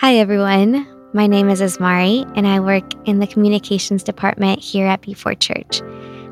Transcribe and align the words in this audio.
Hi, 0.00 0.14
everyone. 0.14 0.86
My 1.12 1.26
name 1.26 1.48
is 1.48 1.60
Yzmari, 1.60 2.24
and 2.36 2.46
I 2.46 2.60
work 2.60 2.84
in 3.08 3.18
the 3.18 3.26
communications 3.26 4.04
department 4.04 4.60
here 4.60 4.86
at 4.86 5.02
B4 5.02 5.40
Church. 5.40 5.82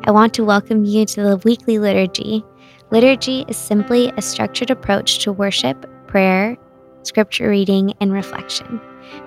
I 0.05 0.13
want 0.13 0.33
to 0.35 0.45
welcome 0.45 0.85
you 0.85 1.05
to 1.05 1.21
the 1.21 1.37
weekly 1.39 1.81
liturgy. 1.81 2.45
Liturgy 2.93 3.45
is 3.49 3.57
simply 3.57 4.13
a 4.17 4.23
structured 4.23 4.71
approach 4.71 5.19
to 5.25 5.33
worship, 5.33 5.85
prayer, 6.07 6.57
scripture 7.03 7.49
reading, 7.49 7.93
and 8.01 8.13
reflection. 8.13 8.81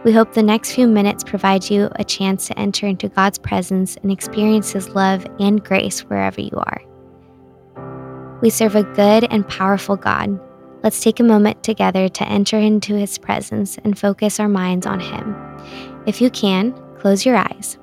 We 0.06 0.14
hope 0.14 0.32
the 0.32 0.42
next 0.42 0.72
few 0.72 0.88
minutes 0.88 1.26
provide 1.26 1.70
you 1.70 1.90
a 1.98 2.06
chance 2.06 2.48
to 2.48 2.58
enter 2.58 2.88
into 2.88 3.10
God's 3.10 3.40
presence 3.40 3.98
and 3.98 4.10
experience 4.10 4.72
His 4.72 4.88
love 4.92 5.28
and 5.42 5.62
grace 5.62 6.00
wherever 6.06 6.40
you 6.40 6.56
are. 6.56 6.82
We 8.42 8.52
serve 8.52 8.78
a 8.78 8.84
good 8.84 9.28
and 9.30 9.46
powerful 9.50 9.98
God. 9.98 10.40
Let's 10.82 11.02
take 11.02 11.20
a 11.20 11.24
moment 11.24 11.62
together 11.62 12.08
to 12.08 12.30
enter 12.30 12.58
into 12.58 12.96
His 12.96 13.18
presence 13.18 13.78
and 13.84 14.00
focus 14.00 14.40
our 14.40 14.48
minds 14.48 14.88
on 14.88 15.02
Him. 15.02 15.36
If 16.06 16.22
you 16.22 16.30
can, 16.30 16.74
close 16.98 17.26
your 17.26 17.36
eyes. 17.36 17.78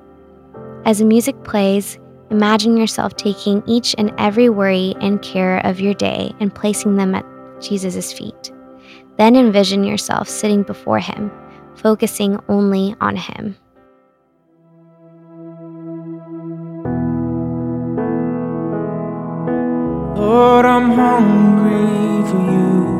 As 0.83 0.97
the 0.97 1.05
music 1.05 1.43
plays, 1.43 1.99
imagine 2.31 2.75
yourself 2.75 3.15
taking 3.15 3.61
each 3.67 3.93
and 3.99 4.11
every 4.17 4.49
worry 4.49 4.95
and 4.99 5.21
care 5.21 5.59
of 5.59 5.79
your 5.79 5.93
day 5.93 6.33
and 6.39 6.53
placing 6.53 6.95
them 6.95 7.13
at 7.13 7.25
Jesus' 7.61 8.11
feet. 8.11 8.51
Then 9.17 9.35
envision 9.35 9.83
yourself 9.83 10.27
sitting 10.27 10.63
before 10.63 10.99
Him, 10.99 11.31
focusing 11.75 12.39
only 12.49 12.95
on 12.99 13.15
Him. 13.15 13.55
Lord, 20.15 20.65
I'm 20.65 20.91
hungry 20.91 22.06
for 22.29 22.41
you. 22.51 22.97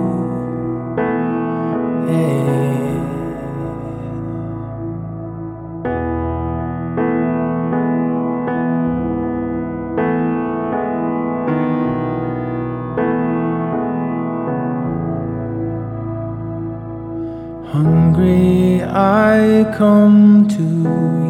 Hungry, 17.74 18.82
I 18.84 19.65
come 19.77 20.48
to 20.57 20.63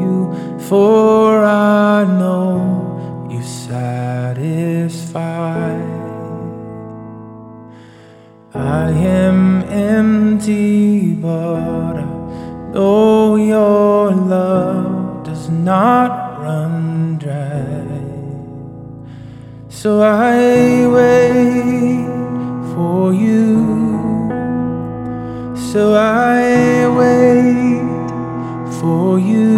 you, 0.02 0.17
for 0.59 1.44
I 1.44 2.05
know 2.05 3.27
you 3.31 3.41
satisfy. 3.44 4.38
I 8.67 8.89
am 8.91 9.63
empty, 9.63 11.13
but 11.13 11.95
I 11.95 12.05
know 12.73 13.37
your 13.37 14.11
love 14.11 15.23
does 15.23 15.49
not 15.49 16.41
run 16.41 17.17
dry. 17.17 17.88
So 19.69 20.01
I 20.01 20.85
wait 20.97 22.07
for 22.73 23.13
you. 23.13 23.55
So 25.71 25.95
I 25.95 26.88
wait 27.01 28.09
for 28.81 29.17
you. 29.17 29.55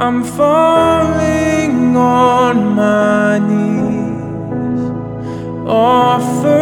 I'm 0.00 0.24
falling 0.24 1.96
on 1.96 2.56
my 2.74 3.38
knees, 3.48 4.80
offering 5.66 6.57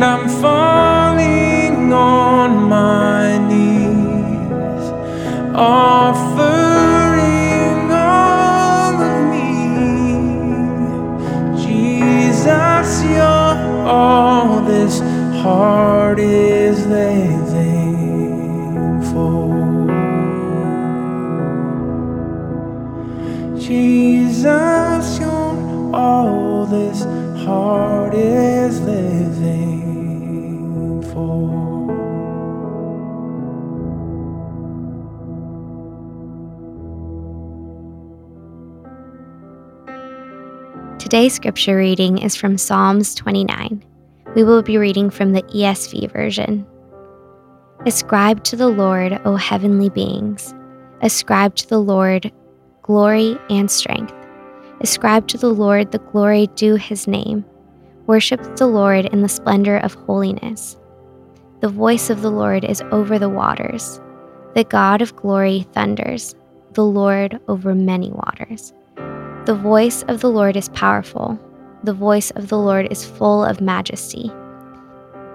and 0.00 0.04
I'm 0.04 0.28
falling 0.28 1.92
on 1.92 2.68
my 2.68 3.36
knees, 3.48 4.92
offering 5.56 6.70
all 7.90 8.94
of 9.02 9.20
me. 9.32 9.50
Jesus, 11.64 13.02
you're 13.02 13.58
all 13.88 14.60
this 14.60 15.00
heart 15.42 16.20
is 16.20 16.86
living 16.86 17.92
for. 19.10 19.50
Jesus, 23.58 25.18
you're 25.18 25.92
all 25.92 26.66
this 26.66 27.02
heart 27.44 28.14
is 28.14 28.57
Today's 41.08 41.32
scripture 41.32 41.78
reading 41.78 42.18
is 42.18 42.36
from 42.36 42.58
Psalms 42.58 43.14
29. 43.14 43.82
We 44.34 44.44
will 44.44 44.60
be 44.60 44.76
reading 44.76 45.08
from 45.08 45.32
the 45.32 45.40
ESV 45.44 46.12
version. 46.12 46.66
Ascribe 47.86 48.44
to 48.44 48.56
the 48.56 48.68
Lord, 48.68 49.18
O 49.24 49.34
heavenly 49.34 49.88
beings. 49.88 50.54
Ascribe 51.00 51.54
to 51.54 51.66
the 51.66 51.78
Lord 51.78 52.30
glory 52.82 53.38
and 53.48 53.70
strength. 53.70 54.12
Ascribe 54.82 55.26
to 55.28 55.38
the 55.38 55.48
Lord 55.48 55.92
the 55.92 55.98
glory 55.98 56.48
due 56.56 56.74
his 56.74 57.08
name. 57.08 57.42
Worship 58.06 58.42
the 58.56 58.66
Lord 58.66 59.06
in 59.06 59.22
the 59.22 59.30
splendor 59.30 59.78
of 59.78 59.94
holiness. 59.94 60.76
The 61.60 61.70
voice 61.70 62.10
of 62.10 62.20
the 62.20 62.30
Lord 62.30 62.66
is 62.66 62.82
over 62.92 63.18
the 63.18 63.30
waters. 63.30 63.98
The 64.54 64.64
God 64.64 65.00
of 65.00 65.16
glory 65.16 65.66
thunders, 65.72 66.36
the 66.74 66.84
Lord 66.84 67.40
over 67.48 67.74
many 67.74 68.10
waters. 68.10 68.74
The 69.48 69.54
voice 69.54 70.02
of 70.08 70.20
the 70.20 70.28
Lord 70.28 70.58
is 70.58 70.68
powerful. 70.68 71.40
The 71.82 71.94
voice 71.94 72.30
of 72.32 72.48
the 72.48 72.58
Lord 72.58 72.86
is 72.92 73.06
full 73.06 73.42
of 73.42 73.62
majesty. 73.62 74.30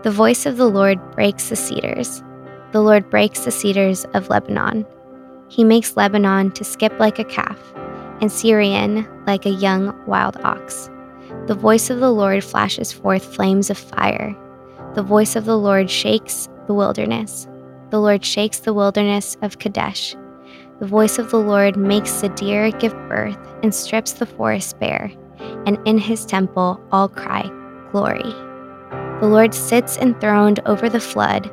The 0.03 0.11
voice 0.11 0.45
of 0.45 0.57
the 0.57 0.69
Lord 0.69 0.99
breaks 1.13 1.49
the 1.49 1.55
cedars. 1.55 2.21
The 2.73 2.81
Lord 2.81 3.09
breaks 3.09 3.39
the 3.39 3.49
cedars 3.49 4.05
of 4.13 4.29
Lebanon. 4.29 4.85
He 5.49 5.63
makes 5.63 5.97
Lebanon 5.97 6.51
to 6.51 6.63
skip 6.63 6.93
like 6.99 7.17
a 7.17 7.23
calf, 7.23 7.57
and 8.21 8.31
Sirion 8.31 9.07
like 9.25 9.47
a 9.47 9.49
young 9.49 9.99
wild 10.05 10.37
ox. 10.43 10.91
The 11.47 11.55
voice 11.55 11.89
of 11.89 11.99
the 11.99 12.11
Lord 12.11 12.43
flashes 12.43 12.93
forth 12.93 13.33
flames 13.33 13.71
of 13.71 13.79
fire. 13.79 14.35
The 14.93 15.01
voice 15.01 15.35
of 15.35 15.45
the 15.45 15.57
Lord 15.57 15.89
shakes 15.89 16.49
the 16.67 16.75
wilderness. 16.75 17.47
The 17.89 17.99
Lord 17.99 18.23
shakes 18.23 18.59
the 18.59 18.75
wilderness 18.75 19.37
of 19.41 19.57
Kadesh. 19.57 20.15
The 20.79 20.87
voice 20.87 21.19
of 21.19 21.29
the 21.29 21.39
Lord 21.39 21.77
makes 21.77 22.21
the 22.21 22.29
deer 22.29 22.71
give 22.71 22.93
birth 23.07 23.37
and 23.61 23.73
strips 23.73 24.13
the 24.13 24.25
forest 24.25 24.79
bare, 24.79 25.11
and 25.65 25.77
in 25.87 25.97
his 25.97 26.25
temple 26.25 26.81
all 26.91 27.07
cry, 27.07 27.49
Glory. 27.91 28.33
The 29.21 29.29
Lord 29.29 29.53
sits 29.53 29.97
enthroned 29.97 30.59
over 30.65 30.89
the 30.89 30.99
flood. 30.99 31.49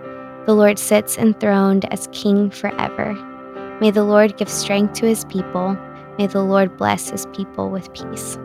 The 0.46 0.54
Lord 0.54 0.78
sits 0.78 1.18
enthroned 1.18 1.84
as 1.92 2.08
king 2.12 2.50
forever. 2.50 3.14
May 3.80 3.90
the 3.90 4.04
Lord 4.04 4.36
give 4.36 4.48
strength 4.48 4.94
to 4.94 5.06
his 5.06 5.24
people. 5.26 5.76
May 6.18 6.26
the 6.26 6.42
Lord 6.42 6.76
bless 6.76 7.10
his 7.10 7.26
people 7.26 7.70
with 7.70 7.92
peace. 7.92 8.38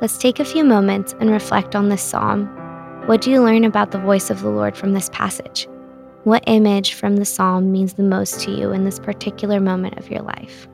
Let's 0.00 0.18
take 0.18 0.38
a 0.38 0.44
few 0.44 0.64
moments 0.64 1.14
and 1.18 1.30
reflect 1.30 1.74
on 1.74 1.88
this 1.88 2.02
psalm. 2.02 2.46
What 3.06 3.20
do 3.20 3.30
you 3.30 3.42
learn 3.42 3.64
about 3.64 3.90
the 3.90 3.98
voice 3.98 4.30
of 4.30 4.40
the 4.40 4.50
Lord 4.50 4.76
from 4.76 4.92
this 4.92 5.10
passage? 5.10 5.68
What 6.24 6.42
image 6.46 6.94
from 6.94 7.16
the 7.16 7.26
psalm 7.26 7.70
means 7.70 7.92
the 7.92 8.02
most 8.02 8.40
to 8.40 8.50
you 8.50 8.72
in 8.72 8.86
this 8.86 8.98
particular 8.98 9.60
moment 9.60 9.98
of 9.98 10.10
your 10.10 10.22
life? 10.22 10.66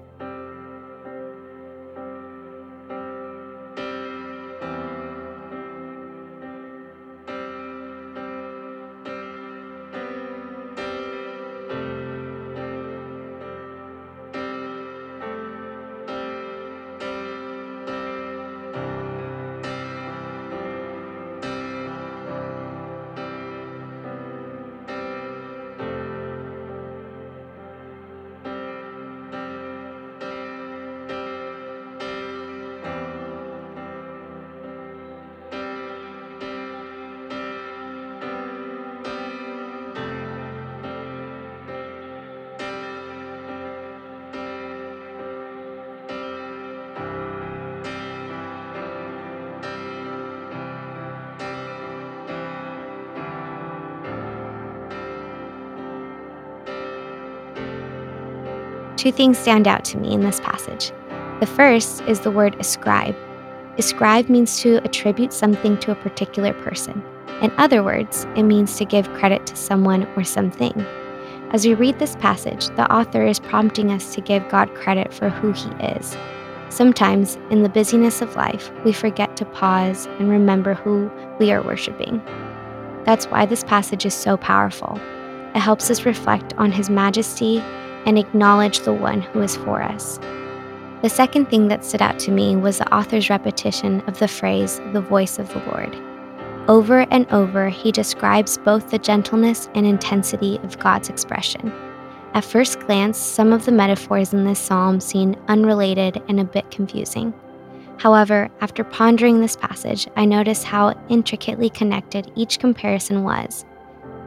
Two 59.01 59.11
things 59.11 59.39
stand 59.39 59.67
out 59.67 59.83
to 59.87 59.97
me 59.97 60.13
in 60.13 60.21
this 60.21 60.41
passage. 60.41 60.93
The 61.41 61.47
first 61.47 62.03
is 62.03 62.21
the 62.21 62.31
word 62.31 62.55
ascribe. 62.61 63.17
Ascribe 63.79 64.29
means 64.29 64.61
to 64.61 64.77
attribute 64.85 65.33
something 65.33 65.79
to 65.79 65.93
a 65.93 65.95
particular 65.95 66.53
person. 66.53 67.03
In 67.41 67.51
other 67.53 67.83
words, 67.83 68.27
it 68.37 68.43
means 68.43 68.77
to 68.77 68.85
give 68.85 69.11
credit 69.15 69.47
to 69.47 69.57
someone 69.57 70.07
or 70.17 70.23
something. 70.23 70.79
As 71.51 71.65
we 71.65 71.73
read 71.73 71.99
this 71.99 72.15
passage, 72.17 72.67
the 72.77 72.93
author 72.95 73.25
is 73.25 73.39
prompting 73.39 73.91
us 73.91 74.15
to 74.15 74.21
give 74.21 74.47
God 74.51 74.75
credit 74.75 75.15
for 75.15 75.31
who 75.31 75.53
He 75.53 75.71
is. 75.83 76.15
Sometimes, 76.69 77.39
in 77.49 77.63
the 77.63 77.71
busyness 77.71 78.21
of 78.21 78.37
life, 78.37 78.71
we 78.85 78.93
forget 78.93 79.35
to 79.39 79.47
pause 79.47 80.09
and 80.19 80.29
remember 80.29 80.75
who 80.75 81.11
we 81.39 81.51
are 81.53 81.63
worshiping. 81.63 82.21
That's 83.07 83.25
why 83.29 83.47
this 83.47 83.65
passage 83.65 84.05
is 84.05 84.13
so 84.13 84.37
powerful. 84.37 85.01
It 85.55 85.61
helps 85.61 85.91
us 85.91 86.05
reflect 86.05 86.53
on 86.59 86.71
His 86.71 86.91
majesty 86.91 87.65
and 88.07 88.19
acknowledge 88.19 88.81
the 88.81 88.93
one 88.93 89.21
who 89.21 89.43
is 89.43 89.57
for 89.57 89.83
us. 89.83 90.19
The 91.03 91.09
second 91.09 91.47
thing 91.47 91.69
that 91.69 91.85
stood 91.85 92.03
out 92.03 92.19
to 92.21 92.31
me 92.31 92.57
was 92.57 92.79
the 92.79 92.95
author's 92.95 93.31
repetition 93.31 94.03
of 94.03 94.19
the 94.19 94.29
phrase, 94.29 94.81
the 94.93 95.01
voice 95.01 95.39
of 95.39 95.49
the 95.49 95.61
Lord. 95.71 95.97
Over 96.69 97.01
and 97.11 97.27
over, 97.33 97.69
he 97.69 97.91
describes 97.91 98.59
both 98.59 98.91
the 98.91 98.99
gentleness 98.99 99.69
and 99.75 99.87
intensity 99.87 100.59
of 100.63 100.79
God's 100.79 101.09
expression. 101.09 101.73
At 102.35 102.45
first 102.45 102.81
glance, 102.81 103.19
some 103.19 103.53
of 103.53 103.65
the 103.65 103.73
metaphors 103.73 104.33
in 104.33 104.45
this 104.45 104.61
psalm 104.61 105.01
seem 105.01 105.35
unrelated 105.49 106.23
and 106.29 106.39
a 106.39 106.45
bit 106.45 106.71
confusing. 106.71 107.35
However, 107.97 108.49
after 108.61 108.85
pondering 108.85 109.41
this 109.41 109.57
passage, 109.57 110.07
I 110.17 110.25
noticed 110.25 110.65
how 110.65 110.95
intricately 111.09 111.71
connected 111.71 112.31
each 112.37 112.59
comparison 112.59 113.25
was. 113.25 113.65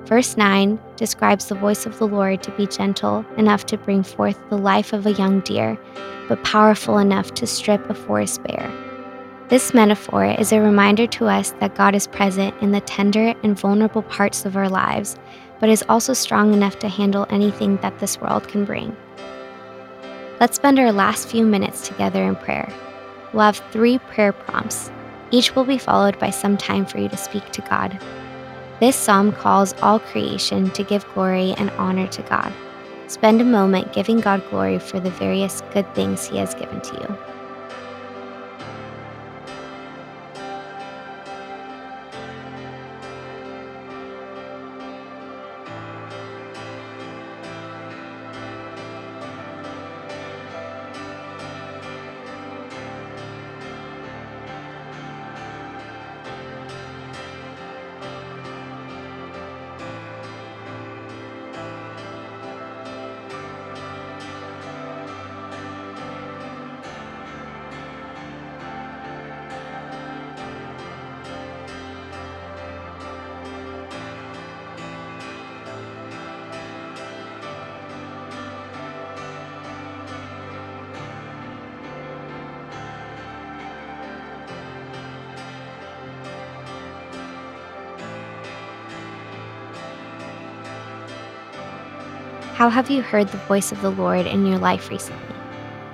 Verse 0.06 0.36
9 0.38 0.80
describes 0.96 1.48
the 1.48 1.56
voice 1.56 1.86
of 1.86 1.98
the 1.98 2.08
Lord 2.08 2.44
to 2.44 2.52
be 2.52 2.68
gentle 2.68 3.26
enough 3.38 3.66
to 3.68 3.78
bring 3.78 4.04
forth 4.04 4.38
the 4.50 4.58
life 4.58 4.94
of 4.94 5.06
a 5.06 5.14
young 5.14 5.40
deer 5.42 5.78
but 6.28 6.44
powerful 6.44 6.98
enough 6.98 7.34
to 7.36 7.48
strip 7.48 7.90
a 7.90 7.94
forest 7.94 8.44
bare. 8.44 8.72
This 9.50 9.74
metaphor 9.74 10.26
is 10.26 10.52
a 10.52 10.62
reminder 10.62 11.06
to 11.08 11.28
us 11.28 11.52
that 11.60 11.76
God 11.76 11.96
is 11.96 12.08
present 12.08 12.56
in 12.62 12.72
the 12.72 12.82
tender 12.82 13.34
and 13.44 13.60
vulnerable 13.60 14.04
parts 14.04 14.46
of 14.46 14.56
our 14.56 14.70
lives, 14.70 15.18
but 15.60 15.70
is 15.70 15.84
also 15.90 16.14
strong 16.14 16.54
enough 16.54 16.80
to 16.80 16.88
handle 16.88 17.28
anything 17.30 17.78
that 17.78 18.00
this 18.00 18.20
world 18.20 18.48
can 18.48 18.66
bring. 18.66 18.96
Let's 20.40 20.56
spend 20.56 20.80
our 20.80 20.92
last 20.92 21.28
few 21.28 21.46
minutes 21.46 21.88
together 21.88 22.24
in 22.24 22.36
prayer. 22.36 22.72
We'll 23.32 23.44
have 23.44 23.64
three 23.72 24.00
prayer 24.00 24.34
prompts. 24.34 24.92
Each 25.32 25.56
will 25.56 25.66
be 25.66 25.78
followed 25.78 26.18
by 26.20 26.30
some 26.30 26.58
time 26.58 26.86
for 26.86 27.00
you 27.00 27.10
to 27.10 27.18
speak 27.18 27.52
to 27.52 27.62
God. 27.62 28.00
This 28.84 28.98
psalm 28.98 29.32
calls 29.32 29.74
all 29.82 29.98
creation 29.98 30.70
to 30.72 30.84
give 30.84 31.08
glory 31.14 31.54
and 31.54 31.70
honor 31.78 32.06
to 32.08 32.22
God. 32.24 32.52
Spend 33.08 33.40
a 33.40 33.46
moment 33.46 33.94
giving 33.94 34.20
God 34.20 34.44
glory 34.50 34.78
for 34.78 35.00
the 35.00 35.10
various 35.12 35.62
good 35.74 35.88
things 35.96 36.28
He 36.28 36.36
has 36.40 36.54
given 36.54 36.82
to 36.82 36.94
you. 36.96 37.33
How 92.64 92.70
have 92.70 92.90
you 92.90 93.02
heard 93.02 93.28
the 93.28 93.38
voice 93.40 93.74
of 93.74 93.82
the 93.82 93.90
Lord 93.90 94.26
in 94.26 94.46
your 94.46 94.58
life 94.58 94.90
recently? 94.90 95.36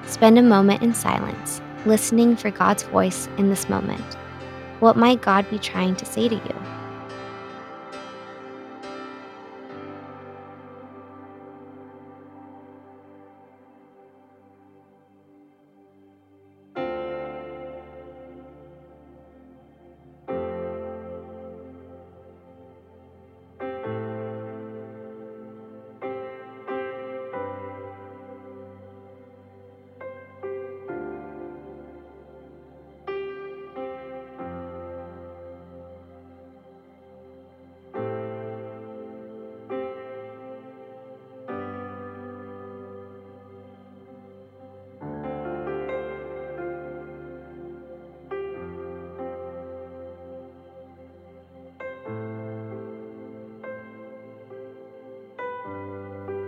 Spend 0.05 0.37
a 0.37 0.43
moment 0.43 0.83
in 0.83 0.93
silence, 0.93 1.63
listening 1.87 2.35
for 2.35 2.51
God's 2.51 2.83
voice 2.83 3.27
in 3.39 3.49
this 3.49 3.67
moment. 3.69 4.05
What 4.79 4.95
might 4.95 5.23
God 5.23 5.49
be 5.49 5.57
trying 5.57 5.95
to 5.95 6.05
say 6.05 6.29
to 6.29 6.35
you? 6.35 6.58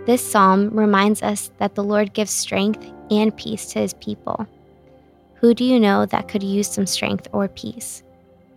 This 0.04 0.24
psalm 0.24 0.70
reminds 0.70 1.22
us 1.22 1.52
that 1.58 1.76
the 1.76 1.84
Lord 1.84 2.12
gives 2.12 2.32
strength 2.32 2.84
and 3.10 3.36
peace 3.36 3.66
to 3.72 3.78
his 3.78 3.94
people. 3.94 4.48
Who 5.34 5.54
do 5.54 5.64
you 5.64 5.78
know 5.78 6.06
that 6.06 6.26
could 6.26 6.42
use 6.42 6.68
some 6.68 6.86
strength 6.86 7.28
or 7.32 7.46
peace? 7.46 8.02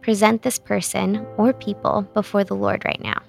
Present 0.02 0.42
this 0.42 0.58
person 0.58 1.26
or 1.38 1.54
people 1.54 2.02
before 2.16 2.44
the 2.44 2.56
Lord 2.56 2.84
right 2.84 3.02
now. 3.02 3.22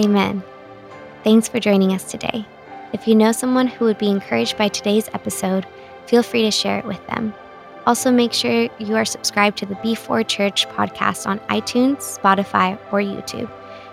Amen. 0.00 0.42
Thanks 1.24 1.46
for 1.46 1.60
joining 1.60 1.92
us 1.92 2.10
today. 2.10 2.46
If 2.92 3.06
you 3.06 3.14
know 3.14 3.32
someone 3.32 3.66
who 3.66 3.84
would 3.84 3.98
be 3.98 4.08
encouraged 4.10 4.56
by 4.56 4.68
today's 4.68 5.08
episode, 5.12 5.66
feel 6.06 6.22
free 6.22 6.42
to 6.42 6.50
share 6.50 6.78
it 6.78 6.86
with 6.86 7.06
them. 7.06 7.34
Also, 7.86 8.10
make 8.10 8.32
sure 8.32 8.68
you 8.78 8.96
are 8.96 9.04
subscribed 9.04 9.58
to 9.58 9.66
the 9.66 9.74
B4 9.76 10.26
Church 10.26 10.66
podcast 10.68 11.26
on 11.26 11.38
iTunes, 11.50 12.18
Spotify, 12.18 12.78
or 12.92 13.00
YouTube 13.00 13.50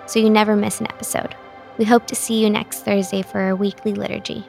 so 0.07 0.19
you 0.19 0.29
never 0.29 0.55
miss 0.55 0.79
an 0.79 0.87
episode. 0.87 1.35
We 1.77 1.85
hope 1.85 2.07
to 2.07 2.15
see 2.15 2.41
you 2.41 2.49
next 2.49 2.79
Thursday 2.79 3.21
for 3.21 3.39
our 3.39 3.55
weekly 3.55 3.93
liturgy. 3.93 4.45